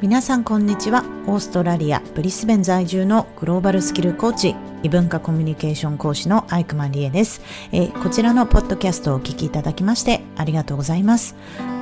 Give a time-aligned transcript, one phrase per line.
[0.00, 1.02] 皆さんこんにちは。
[1.26, 4.54] オーストラリアブリスベン在住のグローバルスキルコーチ
[4.84, 7.40] 異文化コミュニケーション講師のアイクマンリエです、
[7.72, 11.34] えー、こちらのポッドキャストをお聞きいただきましてありがとうございます。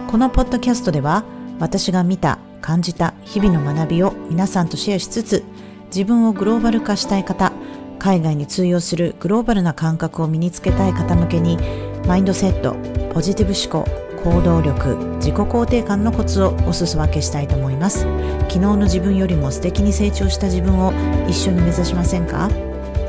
[0.08, 1.24] このポッドキャストでは
[1.60, 5.44] 私が見た感じた日々の学びを皆さんとシェアしつつ
[5.88, 7.52] 自分をグローバル化したい方
[7.98, 11.58] 海外に通用するグローバルな感覚を身につけたい方向けに
[12.06, 12.76] マインドセット
[13.12, 18.00] ポジティブ思考行動力自己肯定感のコツをお裾分けしたいと思います。
[18.48, 20.92] 昨日の自分よりも素敵に成長した自分を
[21.28, 22.50] 一緒に目指しませんか？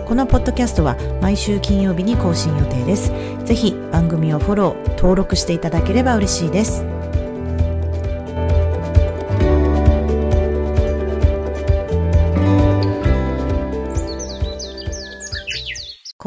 [0.06, 3.12] このポッドキャストは毎週金曜日に更新予定です。
[3.46, 6.86] ぜひ番組をフォロー登録していただければ嬉しいです。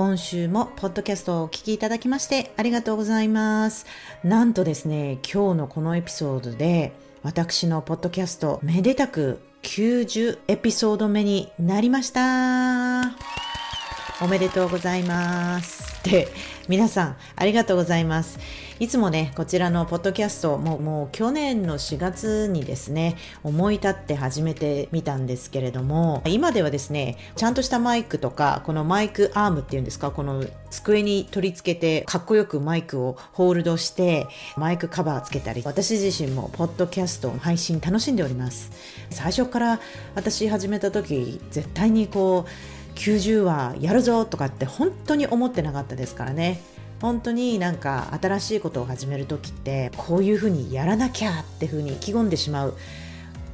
[0.00, 3.84] 今週もポッドキャストをお聴きいただきましてありがとうございます。
[4.24, 13.14] なんとですね、今日のこのエピソードで私のポッドキャストめでたく90エピソード目になりました。
[14.22, 16.02] おめでとうございます。
[16.02, 16.28] で、
[16.70, 18.38] 皆さんありがとうございます。
[18.78, 38.70] いつもね、こちらのポッドキャストももう去年の4月にですね、思い立って始めてみたんですけれども、今ではですね、ちゃんとしたマイクとか、このマイクアームっていうんですか、この机に取り付けてかっこよくマイクをホールドして、マイクカバーつけたり、私自身もポッドキャストの配信楽しんでおります。
[39.10, 39.80] 最初から
[40.14, 46.60] 私始めた時、絶対にこう、90話やるぞとかって本当に思ってなかったですからね。
[47.00, 52.76] 本当になんか新しいことを始める時ってこういうふうにやらなきゃっていうふうに意気込んでしまう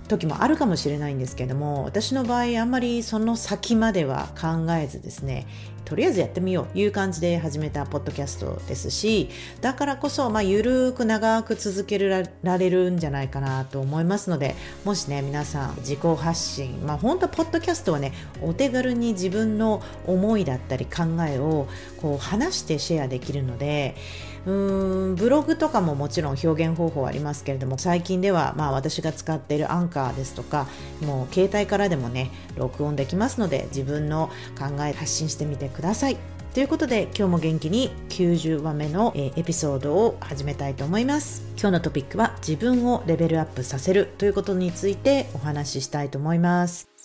[0.09, 5.47] 時もあるかもしれないんですけども私の場合あんまりその先までは考えずですね
[5.87, 18.13] とりあえずやってみようという感じで始めたポッドキャストですしだからこそ、まあ、ゆるく長く続けられるんじゃないかなと思いますのでもしね皆さん自己発信まあ本当ポッドキャストはね
[18.43, 21.69] お手軽に自分の思いだったり考えを
[22.01, 23.95] こう話してシェアできるので
[24.47, 30.67] うーんブログとかももちろん表現方法ありますけれども最近ではまあ私が使っているアンカーですとか
[31.03, 36.17] もう携帯からでもね録音できますので自分の考え発信してみてください。
[36.55, 46.96] ということで今日も元気に90話目のエピソードを始めたいと思います今日のトピックは自分をレベルアップさせるということについてお話ししたいと思います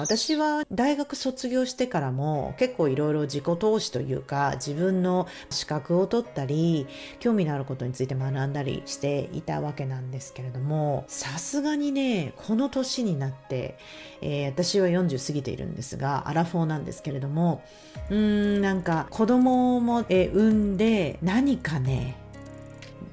[0.00, 6.86] 私は大学卒業してからも結構いろいろ自己投資というか自分の資格を取ったり
[7.18, 13.78] 興味のあることについて学んだりしていたわけなんですけれどもさすがにねこの年になって、
[14.22, 17.62] えー、私は40過ぎているんですがアラフォーなんですけれども
[18.08, 22.19] うーんなんか子供も、えー、産んで何かね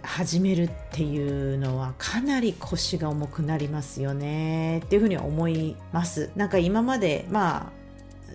[0.08, 4.80] 始めるっていうのはかなり腰が重くなりますよね。
[4.80, 6.32] っていうふうに思います。
[6.36, 7.72] なんか今までまあ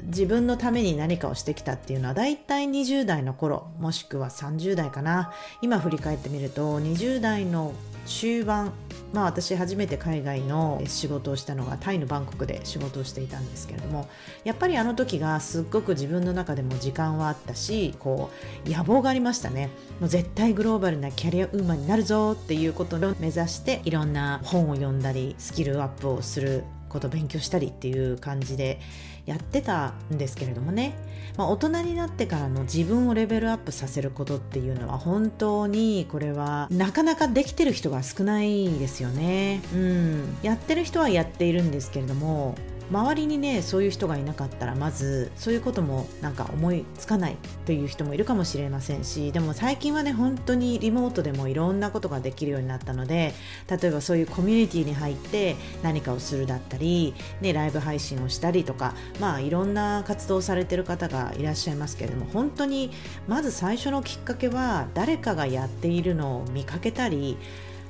[0.04, 5.32] 自分のために何かをしてきたっていうのはだいたい20代の頃もしくは30代かな。
[5.62, 7.72] 今振り返ってみると20代の
[8.06, 8.72] 中盤
[9.12, 14.08] まあ私初めて海外の仕事をしたのがタイのバンコクで仕事をしていたんですけれども
[14.44, 18.30] やっぱりあの時がすっごく自分の中でも時間はあったしこ
[18.66, 19.70] う野望がありましたね。
[20.00, 28.80] もう絶対グローバルなキャリアウーマンになるぞっていうことを目指していろんな本を読んだりスキルアップをすること勉強したりっていう感じで
[29.26, 30.94] やってたんですけれどもね、
[31.36, 39.62] まあ、大人になってからの自分をレベルアップさせることっていうのは本当にこれはなかなかできてる人が少ないですよね。
[39.72, 42.56] うん、やってる人はやっているんですけれども
[42.92, 53.32] 周りにねそういう人がいなかったらまずそういうこともなんか思いつかないという人もいるかもしれませんしでも最近はね本当にリモートでもいろんなことができるようになったので
[53.68, 62.90] 例えばそういうコミュニティに入って何かをするだったり、ね、ライブ配信をしたりとかまあいろんな活動をされてる方がいらっしゃいますけれども本当に
[63.26, 67.38] まず最初のきっかけは誰かがやっているのを見かけたり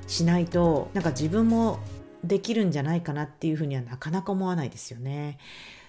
[0.07, 1.81] しないとなんか自分も
[2.25, 5.39] できるんじゃないかなっていうふうにはなかなか思わないですよね。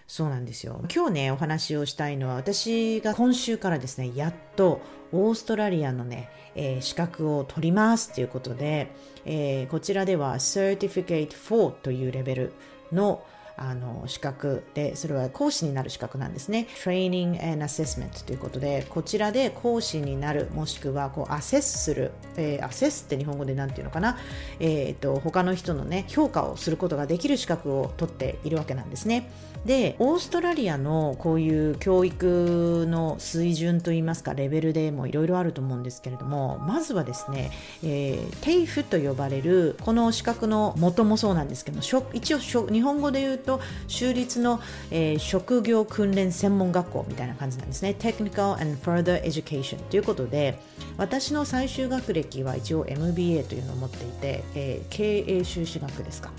[0.07, 0.83] そうなんですよ。
[0.93, 4.81] 今日ね、お話をしたいのは、私が今週からですね、やっと
[5.11, 8.91] オーストラリアのね、えー、資格を取りますということで、
[9.25, 12.53] えー、こちらでは Certificate 4というレベル
[12.91, 13.23] の
[13.55, 16.67] あの資格でそれは講師になる資格なんですね。
[16.83, 24.17] Training and Assessment ということでこちらで講師になるもしくはこうアセスする、えー、アセスって日本語で何て言うのかな、
[24.59, 29.29] えーと、他の人のね評価をすることができる資格を取っているわけなんですね。
[29.65, 37.51] でオーストラリアのこういう教育の水準といいますかレベルでもいろいろあると思うんですけれどもまずはですね、
[37.81, 44.59] えー、テイフと呼ばれるこの資格の元もそうなんですけども一応日本語で言うと州立の、
[44.91, 47.95] えー、職業訓練専門学校みたいな感じなんですね。
[47.97, 50.59] Technical and Further Education ということで
[50.97, 56.31] 私の最終学歴は一応 MBA というのを持っていて、えー、経営修士学ですか。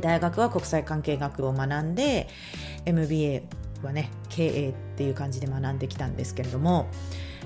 [0.00, 2.28] 大学は国際関係学を学んで
[2.84, 3.42] MBA
[3.82, 6.88] はね経営っていう感じで学んできたんですけれども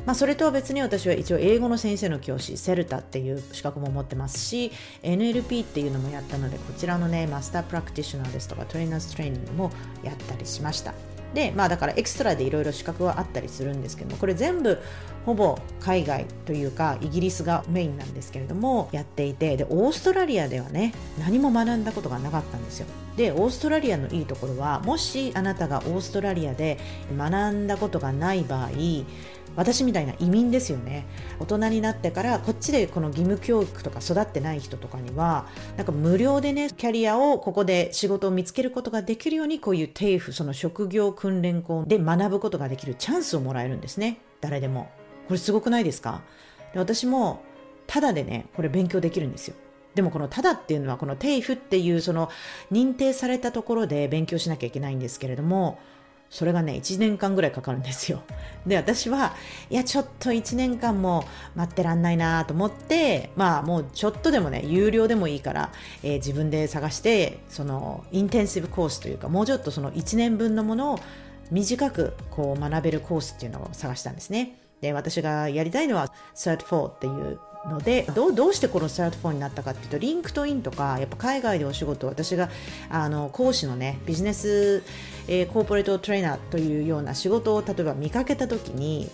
[0.07, 4.73] まあ、それとは別に私は一応英語の先生の教師 CELTA っていう資格も持ってますし
[5.03, 9.71] NLP っていうのもやったのでこちらのね Master Practitioner ですとか Trainer's Training も
[10.03, 10.95] やったりしました。
[11.35, 14.79] でまあだからエクストラでいろいろ資格はあったりするんですけどもこれ全部
[15.25, 22.87] ほぼ海外というかイギリスがメインなんですけれどもやっていてでオーストラリアではね何も学んだことがなかったんですよ。
[23.17, 26.79] でオーストラリアのいいところはもしあなたがオーストラリアで
[27.17, 28.71] 学んだことがない場合
[29.57, 31.07] 私みたいな移民ですよね。
[31.41, 35.47] 大人になってからこっちでこの義務教育とか育ってない人とかには
[35.77, 44.19] なんか無料でねキャリアをここで仕事を見つけることができるようにこういうテイフその職業訓練校で学ぶことができるチャンスをもらえるんですね。
[44.41, 44.91] 誰でも。
[45.29, 46.23] これすごくないですか？
[46.73, 47.43] で私も
[47.87, 49.55] ただでねこれ勉強できるんですよ。
[49.95, 52.31] でもこのただっていうのはこのテイフっていうその
[52.73, 55.79] 認定されたところで勉強しなきゃいけないんですけれども
[56.33, 58.23] それがね、1年間ぐらいかかるんですよ。
[58.67, 59.35] で、私は、
[59.69, 61.25] いや、ちょっと1年間も
[61.55, 65.71] 待ってらんないなと思って、まあ、もうちょっとでもね、有料でもいいから、
[66.03, 71.01] えー、自分で探して、その、 intensive course というか、もうちょっとその1年分のものを
[71.51, 74.57] 短くこう学べるコースっていうのを探したんですね。
[74.81, 82.51] で、私がやりたいのは、 Cert 4 っていうのでどうどうしてこのスタートフォンになったかっていうと LinkedIn とかやっぱ海外でお仕事私が
[82.91, 84.83] あの講師のねビジネス、
[85.29, 89.11] えー、コーポレートトレーナーというような仕事を例えば見かけた時に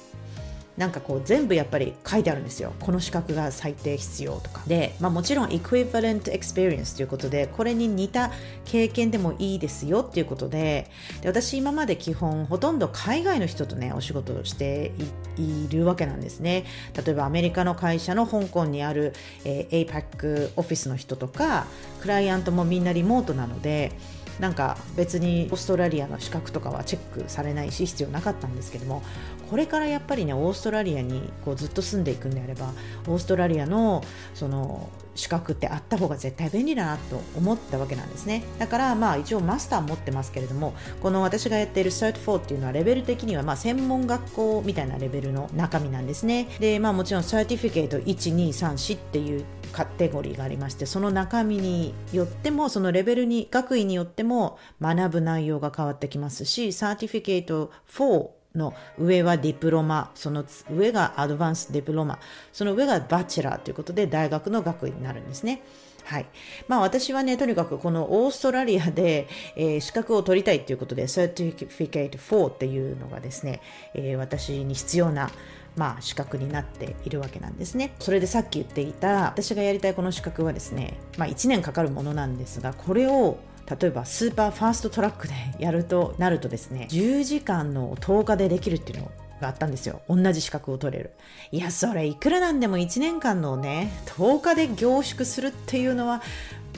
[0.78, 2.72] なんかこう全部やっぱり書いてあるんですよ。
[2.78, 4.62] この資格が最低必要とか。
[4.68, 8.30] で、まあ、もちろん equivalent experience ということでこれに似た
[8.64, 10.88] 経験でもいいですよっていうことで
[11.20, 14.92] で私今まで基本ほとんど海外の人とねお仕事をして
[15.36, 16.64] いるわけなんですね。
[16.94, 19.12] 例えばアメリカの会社の香港にある、
[19.44, 21.66] えー、APAC オフィスの人とか
[22.00, 23.92] クライアントもみんなリモートなので
[24.38, 29.02] なんか別にオーストラリアの資格とかはチェックされないし必要なかったんですけども
[29.50, 32.72] これからやっぱりねオーストラリアにこうずっと住んでいくんであれば
[33.06, 34.04] オーストラリアの
[34.34, 38.44] その資格ってあった方が絶対便利だなと思ったわけなんですね。
[38.60, 46.46] だからまあ一応マスター持ってますけれどもこの私がやっている Cert4 っていうのはレベル的にはま専門学校みたいなレベルの中身なんですね。
[46.60, 62.18] でまあもちろん Certificate 1234っていうカテゴリーがありましてその中身によってもそのレベルに学位によっても学ぶ内容が変わってきますし Certificate 4の上は diploma、その上が advanced diploma、
[62.52, 65.62] その上が bachelor ということで大学の学位になるんですね。
[66.04, 66.26] はい。
[66.68, 73.60] まあ私はね、とにかくこのオーストラリアで、えー、資格を取りたいということで、Certificate 4っていうのがですね、
[73.94, 75.30] えー、私に必要な
[75.76, 77.94] まあ、資格になっているわけなんですね。
[78.00, 83.38] それでさっき言っていた私がやりたいこの資格はですね、まあ、1年かかるものなんですがこれを
[83.80, 89.10] 例えばスーパーファーストトラックでやるとなるとですね10時間の10日でできるっていうの
[89.40, 90.02] があったんですよ。
[90.08, 91.12] 同じ資格を取れる。
[91.52, 96.22] いや、それいくらなんでも1年間のね、10日で凝縮するっていうのは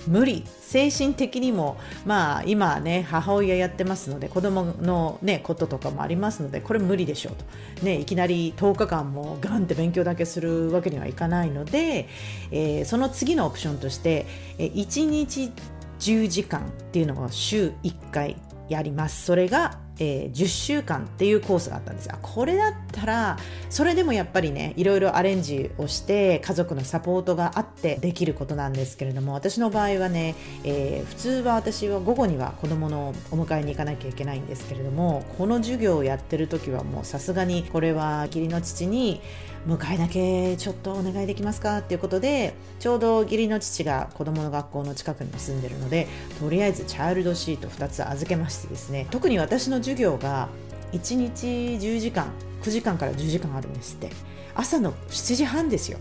[0.06, 0.44] 無理。
[0.60, 1.76] 精神的にも
[2.06, 7.34] まあ今ね母親やってますので子供のねこととかもありますのでこれ無理でしょう
[7.78, 7.84] と。
[7.84, 12.08] ねいきなり10日間もガンって勉強だけするわけにはいかないので、
[12.52, 14.26] えー、その次のオプションとして、
[14.58, 15.50] え、1日
[15.98, 18.36] 10時間っていうのを週1回
[18.68, 19.24] やります。
[19.24, 23.36] それがえー、10週間っていうコースがあったんですがこれだったら
[23.68, 39.20] それでもやっぱりねいろいろアレンジをして家族のサポートがあってできることなんですけれども私の場合はね、えー、普通は私は午後には子どものお迎えに行かなきゃいけないんですけれどもこの授業をやってる時はもうさすがにこれは義理の父に
[39.66, 41.78] 迎えだけちょっとお願いできますか？
[41.78, 50.48] っていうことでちょうど義理の父が子どもの学校の近くに住んでるのでとりあえずチャイルドシート2つ預けましてですね特に私の授業が
[50.92, 54.10] 1日10時間9時間から10時間あるんですって。
[54.52, 55.98] 朝の7時半ですよ。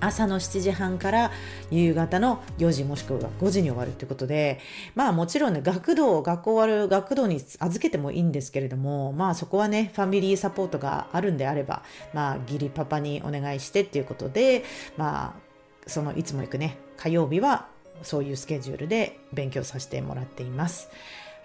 [0.00, 1.30] 朝の7時半から
[1.70, 4.60] 夕方の4時もしくは5時に終わるということで
[4.94, 14.64] まあもちろんね学童学校終わる学童に預けてもいいんですけれどもまあそこはねファミリーサポートがあるんであればまあ義理パパにお願いしてっていうことで
[14.96, 15.50] まあ
[15.86, 17.68] そのいつも行くね火曜日は
[18.02, 20.88] そういうスケジュールで勉強させてもらっています。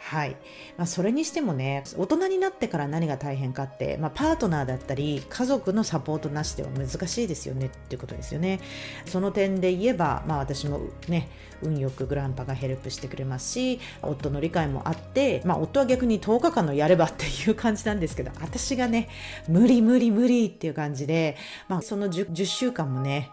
[0.05, 0.37] はい。
[0.77, 8.59] まあ、それにしてもね、大人になってから何が大変かって、まあ、パートナーだったり、家族のサポートなしでは難しいですよねっていうことですよね。
[9.07, 11.27] その点で言えば、まあ、私もね、
[11.63, 19.09] 運よくグランパがヘルプしてくれますし、夫の理解もあって、まあ、夫は逆に10日間のやればっていう感じなんですけど、私がね、
[19.47, 21.35] 無理無理無理っていう感じで、
[21.67, 23.31] まあ、その 10, 10週間もね、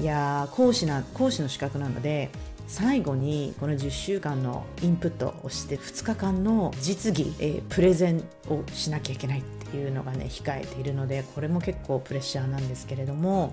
[0.00, 2.30] いや講師な、講師の資格なので、
[2.66, 9.42] 最後にこの10週間のインプットをして2日間の実技、えー、プレゼンをしなきゃいけない
[9.74, 13.52] ていうのがね控えているのでこれも結構プレッシャーなんですけれども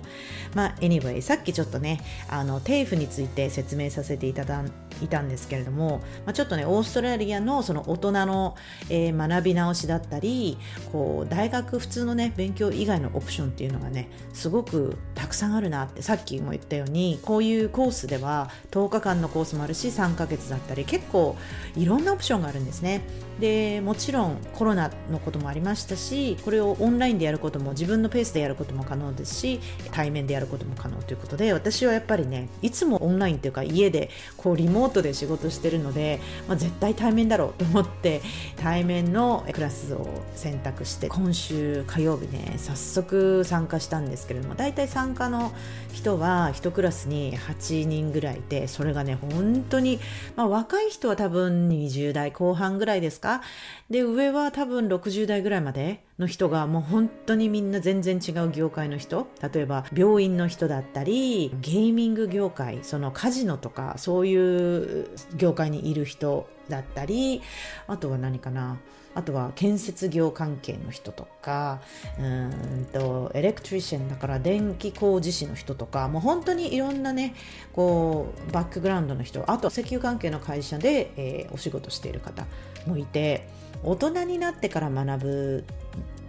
[0.54, 4.62] まあ anyway さっきちょっとねあのテイフについて説明させていただ
[5.02, 8.56] いたんですけれども、まあ、ちょっとねオーストラリアのその大人の、
[8.88, 10.58] えー、学び直しだったり
[10.92, 21.36] こう大学普通のね勉強以外のオプションっていうのがねすごくたくさんあるなってさっきも言ったようにこういうコースでは10日間のコースもあるし3ヶ月だったり結構
[21.74, 23.02] いろんなオプションがあるんですね。
[23.40, 26.11] でもちろんコロナのこともありましたし
[26.44, 29.60] これをオンラインでやることも自分のペースでやることも可能ですし
[29.92, 38.20] 対面でやることも可能ということで私はやっぱりねいつもオンラインというか家でこうリモートで仕事してるので、まあ、絶対対面だろうと思って
[38.56, 45.52] 対面のクラスを選択して今週火曜日ね早速参加したんですけれども大体参加の
[45.92, 50.00] 人は1クラスに8人ぐらいいてそれがね本当に、
[50.36, 53.42] まあ、若い人は多分20代後半ぐらいですか？
[53.90, 59.26] で上は多分60代ぐらいまでの人がもう本当にみんな全然違う業界の人。
[59.52, 67.42] 例えば病院の人だったりゲーミング業界そのカジノとかそういう業界にいる人だったり
[67.86, 68.78] あとは何かな。
[69.14, 71.82] あとは建設業関係の人とか
[72.18, 77.34] うんとエレクトリシャンだから電気工事士の人とかもう本当にいろんなね
[77.74, 79.44] こうバックグラウンドの人。
[79.50, 82.46] あと石油関係の会社で、えー、お仕事している方
[82.86, 83.46] もいて。
[83.84, 85.64] 大人になってから学ぶ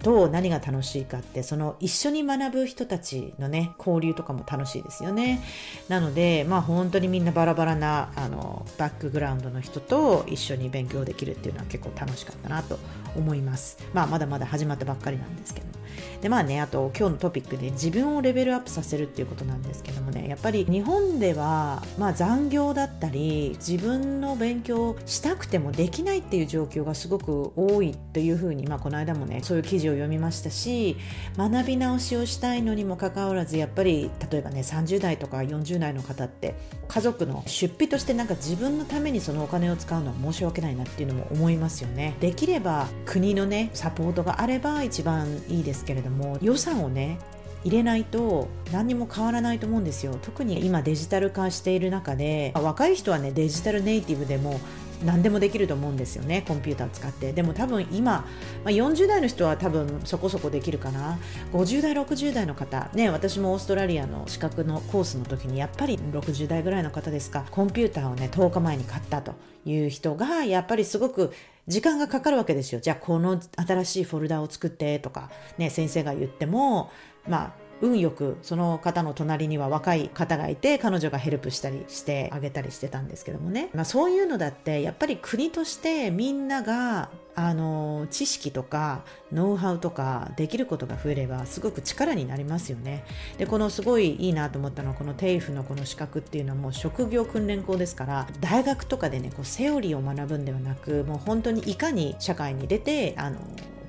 [0.04, 5.42] と何が楽しいかってその一緒に学ぶ人たちのね交流とかも楽しいですよね。
[5.88, 12.78] なのでまあ本当にみんなバラバラなあのバックグラウンドの人と一緒に勉強できるっていうのは結構楽しかったなと
[13.16, 13.78] 思います。
[13.94, 15.84] まあまだまだ始まったばっかりなんですけど。
[16.22, 30.98] でまあねあと今日のトピックで自分をレベルアップさせるっていうことなんですけどもねやっぱり日本ではまあ残業だったり自分の勉強したくてもできないっていう状況がすごく多いというふうにまあこの間もねそういう記事を読みましたし
[31.38, 36.56] 学び直しをしたいのにもかかわらずやっぱり例えばね30代とか40代の方って
[36.88, 42.16] 家族の出費としてなんか自分のためにそのお金を使うのは申し訳ないなっていうのも思いますよね。
[42.20, 47.20] できれば国のねサポートがあれば一番いいですけれども予算をね
[47.64, 50.18] 入れないと何にも変わらないと思うんですよ。
[50.22, 54.60] 特に今デジタル化している中で若い人はねデジタルネイティブでも
[55.04, 57.34] 何でもできると思うんですよねコンピューターを使って。
[57.34, 58.26] でも多分今、ま
[58.66, 61.18] あ、40代の人は多分そこそこできるかな。
[61.52, 62.90] 50代60代の方。
[62.94, 67.46] ね私もオーストラリアの資格のコースの時にやっぱり60代ぐらいの方ですか。
[67.52, 69.34] コンピューターをね10日前に買ったと
[69.66, 71.34] いう人がやっぱりすごく
[71.68, 72.82] 時間がかかるわけですよ。
[72.82, 76.92] じゃあこの新しいフォルダを作ってとかね先生が言っても
[77.28, 93.04] まあ運よくその方の隣には若い方がいて彼女がヘルプしたりしてあげたりしてたんですけどもね、まあ、そういうのだってやっぱり国としてみんながあの知識とかノウハウとかできることが増えればすごく力になりますよね。
[93.38, 103.40] でこのすごいいいなと思ったのはこのテイフのこの資格っていうのはもう職業訓練校ですから大学とかでねこうセオリーを学ぶんではなくもう本当にいかに社会に出てあの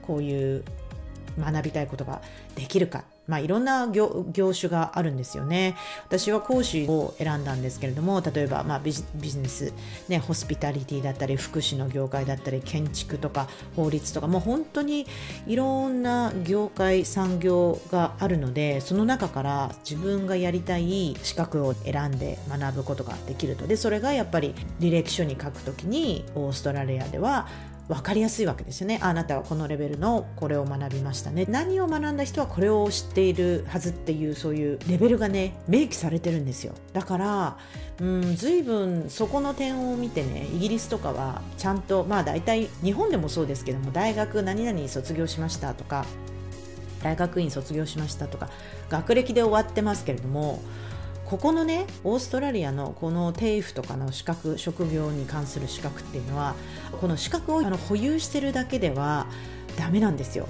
[0.03, 0.65] こういう
[1.39, 2.23] 学びたいことが
[2.57, 5.77] できるかまあ、いろんな業種があるんですよね。
[6.07, 9.73] 私は講師を選んだんですけれども、例えば、まあ、ビジネス、
[10.09, 15.07] ね、ホスピタリティだったり、福祉の業界だったり、建築とか法律とか、もう本当に
[15.47, 23.67] いろんな業界、産業があるので、その中から自分がやりたい資格を選んで学ぶことができると。
[23.67, 27.49] で、それがやっぱり履歴書に書くときに、オーストラリアでは
[27.89, 28.99] 分かりやすいわけですよね。
[29.03, 31.45] あなたはこのレベルのこれを学びましたね。
[31.49, 36.73] 何を学んだ人はこれを知っているはずっていうそういうレベルがね明記されてるんですよ。
[36.93, 37.57] だから
[38.01, 46.07] うん随分そこの点を見てねイギリスとかはちゃんとまあ大体日本でもそうですけども大学何々卒業しましたとか
[47.03, 48.49] 大学院卒業しましたとか
[48.89, 50.63] 学歴で終わってますけれども
[51.27, 56.55] ここのねオーストラリアのこのテイフとかの資格職業に関する資格っていうのは
[57.01, 59.27] この資格をあの保有してるだけでは
[59.79, 60.47] ダメなんですよ。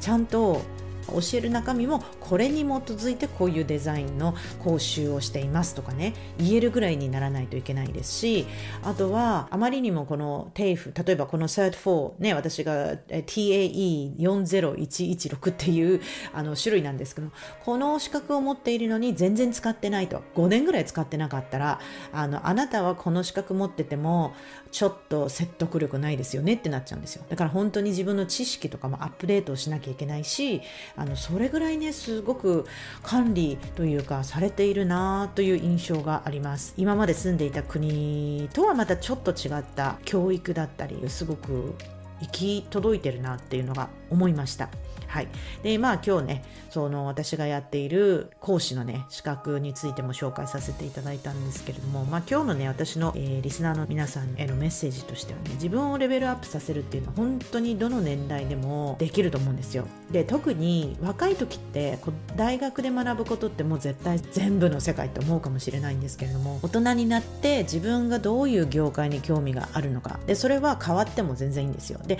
[0.00, 0.60] ちゃんと
[1.08, 8.46] 教える中身もこれに基づいてこういうデザインの講習をしていますとかね言えるぐらいにならないといけないですし
[8.82, 16.00] あとはあまりにもこの TAFE 例えばこの CERT4 ね私が TAE40116 っていう
[16.32, 17.28] あの種類なんですけど
[17.64, 21.80] この資格を持っているのに全然使ってないと5年ぐらい使ってなかったら
[22.12, 24.34] あのあなたはこの資格持ってても
[24.70, 27.24] ちょっと説得力ないですよねってなっちゃうんですよ。
[27.28, 30.62] だから本当に自分の知識とかもアップデートをしなきゃいけないし
[30.96, 32.66] あのそれぐらいねすごく
[33.02, 36.74] 管理というかされているなという印象があります。
[36.76, 41.74] 今まで住んでいた国とはまたちょっと違った教育だったりすごく
[42.20, 44.68] 行き届いてるなっていうのが思いました。
[45.14, 45.28] はい。
[45.62, 59.86] で、まあ今日ね、その私がやっている講師のね、資格についても紹介させていただいたんですけれども、まあ今日のね、私の、えー、リスナーの皆さんへのメッセージとしてはね、自分をレベルアップさせるっていうのは本当にどの年代でもできると思うんですよ。
[60.10, 62.00] で、特に若い時って
[62.34, 72.00] 大学で学ぶことってもう絶対全部の世界って思うかもしれないんですけれども、大人になって自分がどういう業界に興味があるのか、で、それは変わっても全然いいんですよ。
[72.04, 72.13] で、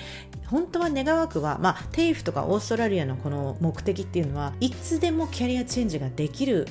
[0.46, 6.66] 本当は願わくは、まあ、テイフとかオーストラリアのこの目的っていうのはいつでもキャリアチェンジができる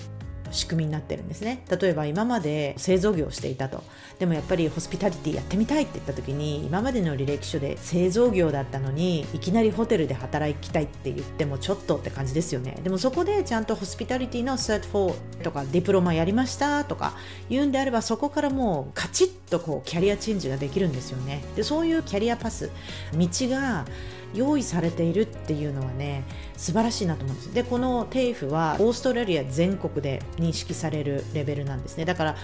[0.54, 1.64] 仕組みになってるんですね。
[1.70, 3.84] 例えば今まで製造業をしていたと。
[4.20, 12.78] でもやっぱりホスピタリティやってみたいって言った時に今までの履歴書で製造業だったのにいきなりホテルで働きたいって言ってもちょっとって感じですよね。
[12.84, 17.18] でもそこでちゃんとホスピタリティのセット4とかディプロマやりましたとか
[17.50, 21.44] 言うんであればそこからもうカチッとこうキャリアチェンジができるんですよね。
[21.56, 22.70] でそういうキャリアパス
[23.14, 23.86] 道が
[24.34, 26.24] 用意されているっていうのはね
[26.58, 27.54] 素晴らしいなと思うんです。
[27.54, 32.06] でこの TAFE はオーストラリア全国で認識されるレベルなんですね。
[32.06, 32.36] だから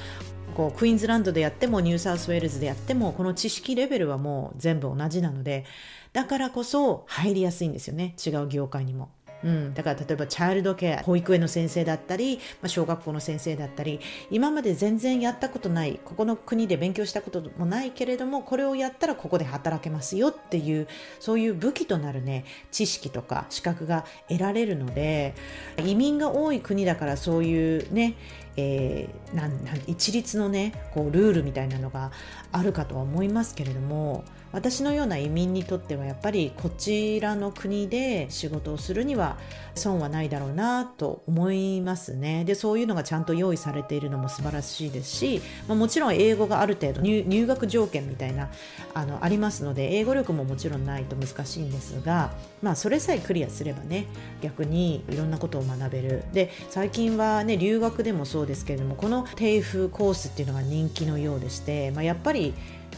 [0.56, 5.66] こうクイーンズランドでやってもニューサウスウェールズでやってもこの知識レベルはもう全部同じなので
[6.12, 8.16] だからこそ入りやすいんですよね。
[8.26, 9.10] 違う業界にも。
[9.44, 20.88] うん、だから例えばチャイルドケア保育園の先生だったり、まあ、小学校の先生だったり今まで全然やったことないここの国で勉強したこともないけれどもこれをやったらここで働けますよっていう
[21.20, 25.36] そういう武器となるね知識とか資格が得られるので
[25.78, 28.16] 移民が多い国だからそういうね
[28.62, 32.12] えー、なんなん一律のねこうルールみたいなのが
[32.52, 39.38] あるかとは思いますけれども私のような移民にとってはやっぱりこちらの国で仕事をするには
[39.76, 42.44] 損はないだろうなと思いますね。
[42.46, 48.50] でそういうのがちゃんと用意されているのも素晴らしいですし、まあ、もちろん英語がある程度入学条件みたいな
[48.94, 52.32] あのありますので英語力ももちろんないと難しいんですが、
[52.62, 54.08] まあ、それさえクリアすればね
[54.42, 56.24] 逆にいろんなことを学べる。
[56.34, 62.54] で最近はね留学でもそうですけれどもこの定風コースっていうのが人気のようでして、まあ、やっぱり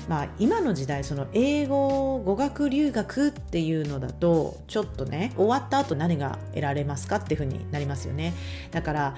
[0.08, 8.34] まあ、今の時代その英語語学留学っていうのだとちょっとね終わった後何が得られますかっていうふうになりますよね。
[8.72, 9.16] だから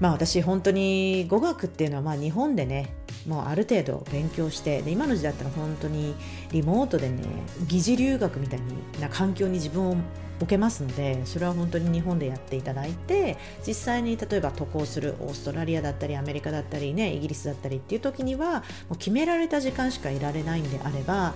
[0.00, 2.94] まあ私本当に語学っていうのはまあ日本でね
[3.26, 6.14] もうある程度勉強してで今の時代だったら本当に
[6.52, 7.22] リモートでね
[7.66, 8.60] 疑似留学みたい
[9.00, 9.96] な環境に自分を
[10.38, 21.34] 置けますのでそれは本当に日本でやっていただいて実際に例えば渡航するオーストラリアだったりアメリカだったりねイギリスだったりっていう時にはもう決められた時間しかいられないんであれば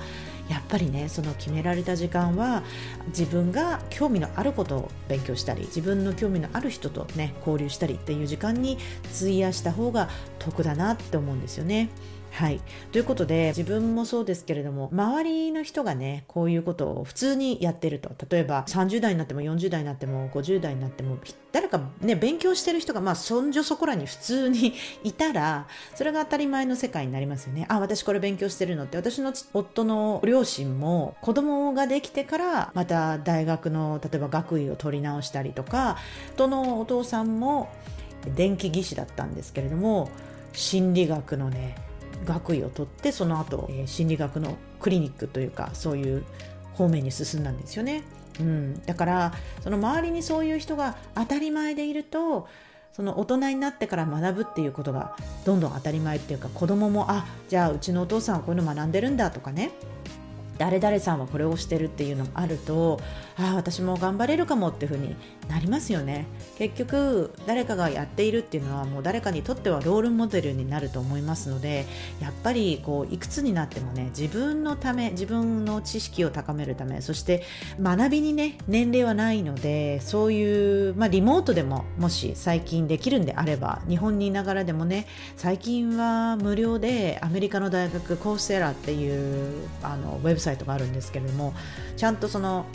[0.49, 2.63] やっぱりねその決められた時間は
[3.09, 8.79] 自分が興味のあることを勉強したり自分の興味のある人とね交流したりっていう時間に
[9.17, 11.91] 費やした方が得だなって思うんですよね。
[12.33, 12.61] はい。
[12.93, 18.11] ということで、自分もそうですけれども、周りの人がね、こういうことを普通にやってると。
[18.31, 21.19] 例えば、30代になっても40代になっても50代になっても、
[21.53, 24.73] 誰かね、勉強してる人が、まあ、そんじょそこらに普通に
[25.05, 27.67] いたら、それが当たり前の世界になりますよね。
[27.69, 35.99] あ、私これ勉強してるのって、私の夫の両親も、子供ができてから、また大学の、例えば学位を取り直したりとか、
[36.33, 37.69] 夫のお父さんも、
[38.35, 40.09] 電気技師だったんですけれども、
[40.55, 41.77] 心理学のね、
[42.25, 46.25] 学位を取ってその後、えー、心理学のクリニックというかそういう
[46.75, 48.03] 方面に進んだんですよね。
[48.41, 52.49] うん、だからその周りにそういう人が当たり前でいると
[52.93, 59.71] その大人になってから学ぶっていうことがどんどん当たり前っていうか子供もあじゃあうちのお父さんはこういうの学んでるんだとかね
[60.59, 63.01] 誰々さんはこれをしてるっていうのがあると
[63.37, 65.17] ああ私も頑張れるかもっていうふうに
[65.49, 66.27] なりますよね。
[66.59, 71.87] 結局誰かがやっているっていうのはもう誰かにとってはロールモデルになると思いますので
[72.21, 77.43] やっぱりこういくつになってもね自分のため自分の知識を高めるためそして
[77.81, 91.55] 学びにね年齢はないのでそういう、まあ、リモートでももし最近できるんであれば日本にいながらでもね最近は無料でアメリカの大学コーセラっていうあのウェブサイトがあるんですけれども
[91.97, 92.67] ちゃんとその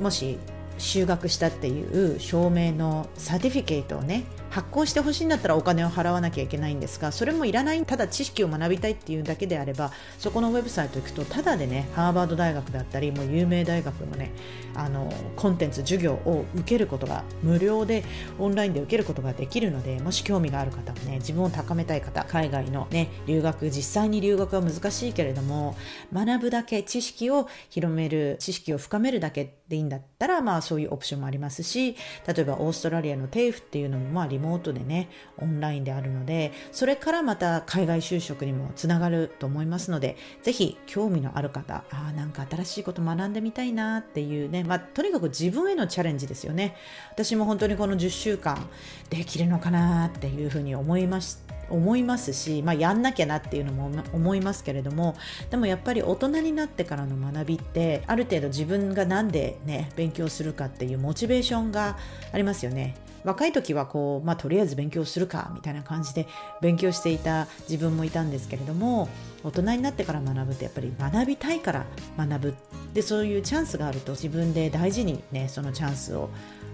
[0.00, 0.38] もし
[0.78, 14.32] 就学したっていう証明のサーティフィケートをね発行してほしいんだったらお金を払わなきゃいけないんですがそれもいらないただ知識を学びたいっていうだけであればそこのウェブサイト行くとただでねハーバード大学だったりもう有名大学のね
[14.78, 18.04] あのコンテンツ授業を受けることが無料で
[18.38, 25.76] オンラインで受けることができるのでもし興味がある方もね自分を高めたい方海外のね留学実際に留学は難しいけれども
[26.12, 46.76] 学ぶだけ知識を広める知識を深めるだけでいいんだってたらまあそういうオプションもありますし例えばオーストラリアのテイフっていうのもまあリモートでねオンラインであるのでそれからまた海外就職にもつながると思いますのでぜひ興味のある方あなんか新しいこと学んでみたいなっていうね、まあ、とにかく自分へのチャレンジですよね。
[47.12, 48.68] 私も本当にこの10週間
[49.10, 51.47] できるのかなっていうふうに思いました。
[51.70, 55.16] 思いますし、まあ、やんなきゃなっていうのも思いますけれども
[55.50, 61.96] でもやっぱり大人になってからの学びってある程度自分が何でね勉強するかっていうモチベーションが
[62.32, 62.94] ありますよね。
[63.24, 66.26] 若い時はこう、まあ、とりあえず勉強するかみたいな感じで
[66.62, 69.08] 勉強していた自分もいたんですけれども
[69.42, 72.54] 大人になってから学ぶってやっぱり学びたいから学ぶ。
[72.94, 76.30] でそういうチャンスがあると自分で大事にねそのチャンスを、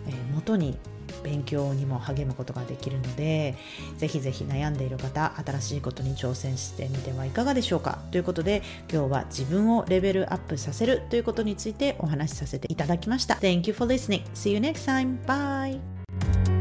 [0.07, 0.79] えー、元に
[1.25, 3.57] 勉強にも励むことができるので
[3.97, 14.23] ぜひぜひ悩んでいる方新しいことに挑戦してみてはいかがでしょうかということで今日は自分をレベルアップさせるということについてお話しさせていただきました Thank you for listening.
[14.35, 15.19] See you next time.
[15.27, 16.54] Bye.